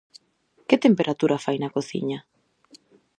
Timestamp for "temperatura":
0.85-1.41